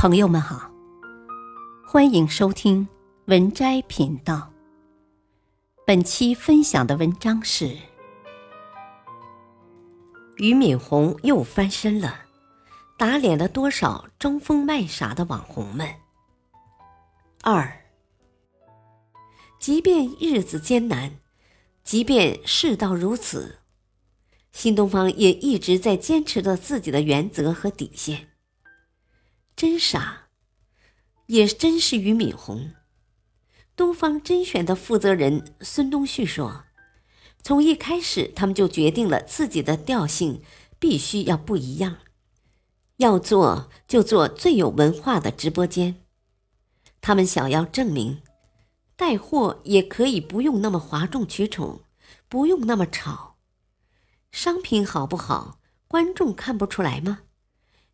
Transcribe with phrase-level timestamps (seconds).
[0.00, 0.70] 朋友们好，
[1.86, 2.88] 欢迎收听
[3.26, 4.50] 文摘频道。
[5.86, 7.76] 本期分享的文章是：
[10.36, 12.20] 俞敏洪又翻身了，
[12.96, 15.86] 打脸了多少装疯卖傻的网红们？
[17.42, 17.70] 二，
[19.58, 21.18] 即便日子艰难，
[21.84, 23.58] 即便世道如此，
[24.50, 28.29] 新东方也一直在坚持着自己的原则和底线。
[29.56, 30.28] 真傻，
[31.26, 32.72] 也真是俞敏洪。
[33.76, 36.64] 东方甄选的负责人孙东旭说
[37.42, 40.42] ：“从一开始，他们就决定了自己的调性
[40.78, 41.98] 必须要不一样，
[42.96, 46.02] 要做就做最有文化的直播间。
[47.00, 48.20] 他们想要证明，
[48.96, 51.80] 带货也可以不用那么哗众取宠，
[52.28, 53.36] 不用那么吵。
[54.30, 57.20] 商品好不好，观众看不出来吗？”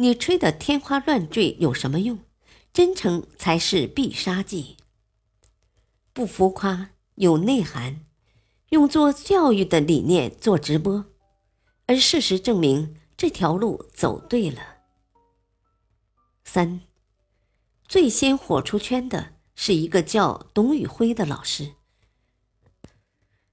[0.00, 2.20] 你吹得天花乱坠有什么用？
[2.72, 4.76] 真诚才是必杀技。
[6.12, 8.06] 不浮夸，有内涵，
[8.68, 11.06] 用做教育的理念做直播，
[11.86, 14.76] 而事实证明这条路走对了。
[16.44, 16.82] 三，
[17.88, 21.72] 最先火出圈的是一个叫董宇辉的老师，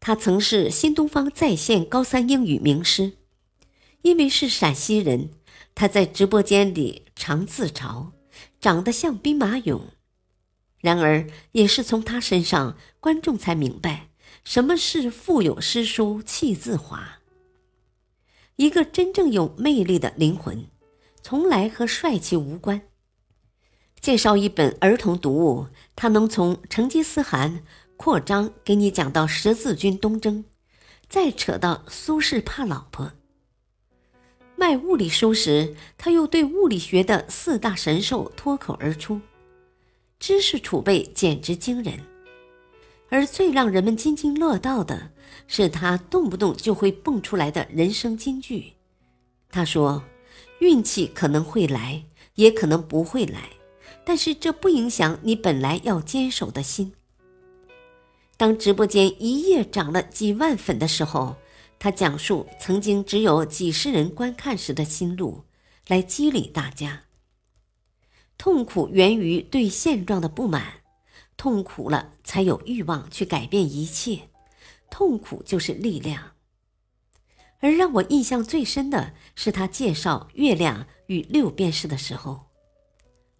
[0.00, 3.16] 他曾是新东方在线高三英语名师，
[4.02, 5.30] 因为是陕西人。
[5.76, 8.12] 他在直播间里常自嘲，
[8.58, 9.82] 长得像兵马俑。
[10.80, 14.08] 然而，也是从他身上，观众才明白
[14.42, 17.18] 什么是腹有诗书气自华。
[18.56, 20.66] 一个真正有魅力的灵魂，
[21.22, 22.80] 从来和帅气无关。
[24.00, 27.62] 介绍一本儿童读物，他能从成吉思汗
[27.98, 30.46] 扩张给你讲到十字军东征，
[31.06, 33.12] 再扯到苏轼怕老婆。
[34.58, 39.20] 卖物理书时，他又对物理学的四大神兽脱口而出，
[40.18, 42.00] 知识储备简直惊人。
[43.10, 45.10] 而最让人们津津乐道的
[45.46, 48.72] 是，他动不动就会蹦出来的人生金句。
[49.50, 50.02] 他说
[50.60, 52.02] ：“运气可能会来，
[52.36, 53.50] 也可能不会来，
[54.04, 56.94] 但是这不影响你本来要坚守的心。”
[58.38, 61.36] 当直播间一夜涨了几万粉的时候。
[61.78, 65.44] 他讲述曾经只有几十人观看时的心路，
[65.86, 67.04] 来激励大家。
[68.38, 70.80] 痛苦源于对现状的不满，
[71.36, 74.28] 痛苦了才有欲望去改变一切，
[74.90, 76.32] 痛苦就是力量。
[77.60, 82.46] 而让我印象最深的是他介绍月亮与六便士的时候，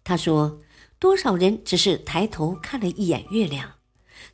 [0.03, 0.61] 他说
[0.99, 3.75] ：“多少人只是抬头看了一眼月亮，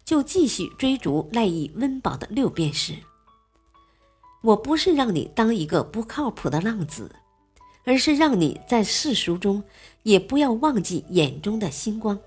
[0.05, 2.95] 就继续追逐赖以温饱的六便士。”
[4.43, 7.15] 我不是让你当一个不靠谱的浪子，
[7.85, 9.63] 而是让你在世俗中
[10.03, 12.19] 也不要忘记眼中的星光。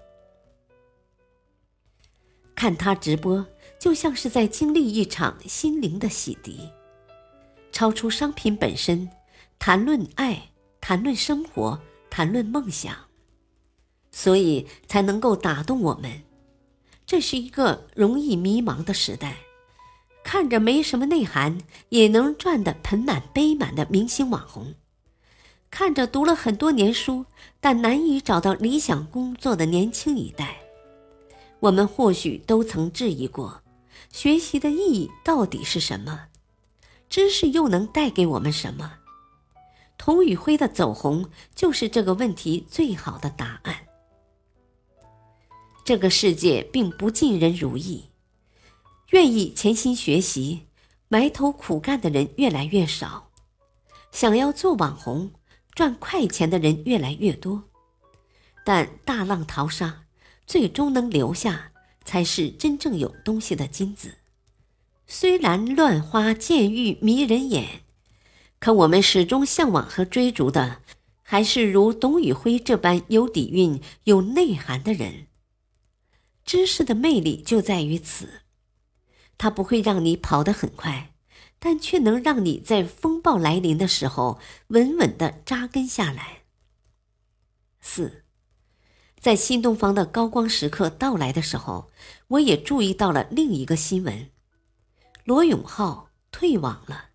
[2.55, 3.47] 看他直播，
[3.79, 6.71] 就像是在经历一场心灵的洗涤，
[7.71, 9.11] 超出商品本身，
[9.59, 10.51] 谈论爱，
[10.81, 11.79] 谈论生活，
[12.09, 12.97] 谈论梦想，
[14.11, 16.23] 所以才能够打动我们。
[17.05, 19.37] 这是一个容易迷茫的时代。
[20.27, 21.57] 看着没什么内涵，
[21.91, 24.75] 也能赚得盆满钵满的明星网红；
[25.71, 27.27] 看着读了很多年书，
[27.61, 30.57] 但难以找到理想工作的年轻一代，
[31.61, 33.63] 我们或许都曾质疑过：
[34.11, 36.27] 学习的意义到底是什么？
[37.09, 38.95] 知识又能带给我们什么？
[39.97, 43.77] 童宇辉的走红就是这个问题最好的答案。
[45.85, 48.07] 这个世界并不尽人如意。
[49.11, 50.67] 愿意潜心学习、
[51.09, 53.31] 埋头苦干的人越来越少，
[54.11, 55.31] 想要做网红
[55.75, 57.65] 赚快钱的人越来越多，
[58.65, 60.03] 但大浪淘沙，
[60.47, 61.71] 最终能留下
[62.05, 64.15] 才是真正有东西的金子。
[65.07, 67.83] 虽然乱花渐欲迷人眼，
[68.59, 70.83] 可我们始终向往和追逐的，
[71.23, 75.29] 还是如董宇辉这般有底蕴、有内涵的人。
[76.45, 78.43] 知识的魅力就在于此。
[79.39, 81.13] 它不会让你跑得很快，
[81.59, 84.39] 但却能让你在风暴来临的时候
[84.69, 86.45] 稳稳的扎根下来。
[87.81, 88.25] 四，
[89.21, 91.91] 在新东方的高光时刻到来的时候，
[92.29, 94.31] 我也注意到了另一个新闻：
[95.25, 97.11] 罗永浩退网了。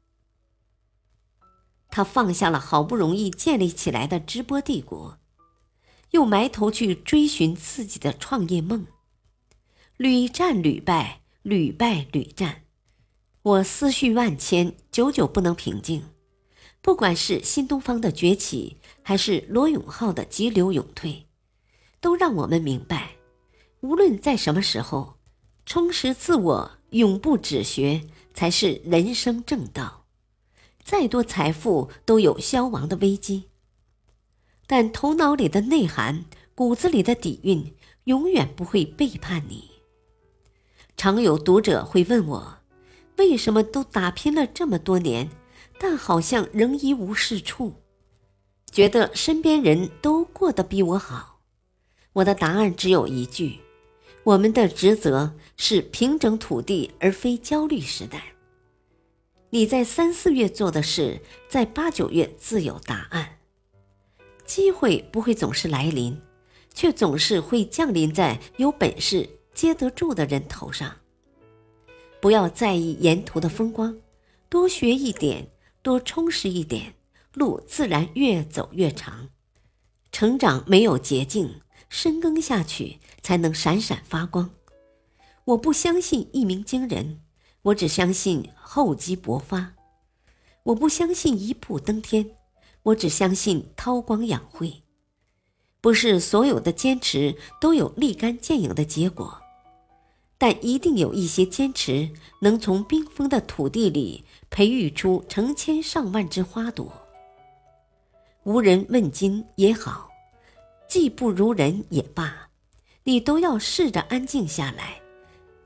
[1.89, 5.19] 他放下了好不容易建立起来的直播帝国，
[6.11, 8.87] 又埋头去追寻自己的创业梦，
[9.97, 11.20] 屡战屡败。
[11.43, 12.65] 屡败屡战，
[13.41, 16.03] 我思绪万千，久久不能平静。
[16.83, 21.25] 不管是新东方的崛起，还是罗永浩的急流勇退，
[21.99, 23.15] 都让我们明白，
[23.79, 25.15] 无论在什么时候，
[25.65, 28.03] 充实自我、永不止学
[28.35, 30.05] 才是人生正道。
[30.83, 33.45] 再多财富都有消亡的危机，
[34.67, 39.70] 但头脑里的内涵、骨子里的底蕴，永远不会背叛你。
[41.01, 42.59] 常有读者会问我，
[43.17, 45.31] 为什么都打拼了这么多年？
[45.79, 47.73] 但好像仍一无是处，
[48.69, 51.39] 觉得身边人都过得比我好。
[52.13, 53.61] 我的答案只有一句：
[54.23, 58.21] 我们的职责是平整土地，而非焦虑时代。
[59.49, 61.19] 你在三四月做的事，
[61.49, 63.39] 在八九月自有答案。
[64.45, 66.21] 机会不会总是来临，
[66.75, 69.27] 却总是会降临在有本事
[69.61, 70.95] 接得住的人头上。
[72.19, 73.95] 不要在意沿途的风光，
[74.49, 75.51] 多学一点。
[75.83, 76.95] 多充实一点，
[77.35, 79.29] 路自然越走越长。
[80.11, 84.49] 成长没有捷径，深耕下去才能闪闪发光。
[85.45, 87.21] 我不相信一鸣惊人，
[87.61, 89.75] 我只相信厚积薄发。
[90.63, 92.31] 我不相信一步登天，
[92.81, 94.81] 我只相信韬光养晦。
[95.81, 99.39] 不是所有的坚持都有立竿见影的结果。
[100.41, 102.09] 但一定有一些坚持，
[102.39, 106.91] 能从冰封的土地里培育出成千上万只花朵。
[108.41, 110.09] 无人问津也好，
[110.89, 112.49] 技不如人也罢，
[113.03, 114.99] 你都要试着安静下来，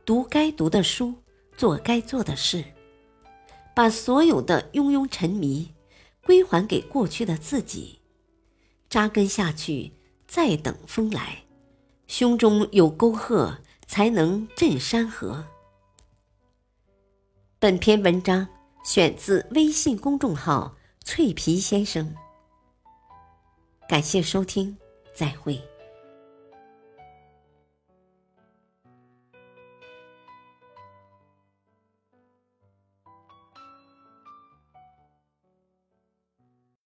[0.04, 1.14] 读该读的书，
[1.56, 2.62] 做该做的事，
[3.74, 5.74] 把所有的庸庸沉迷
[6.26, 8.00] 归还给过去的自己，
[8.90, 9.94] 扎根下去，
[10.28, 11.46] 再等风来，
[12.08, 13.58] 胸中有沟壑。
[13.88, 15.46] 才能镇山河。
[17.60, 18.48] 本篇文章
[18.84, 22.14] 选自微信公众号“脆皮先生”。
[23.88, 24.78] 感谢收听，
[25.14, 25.62] 再会。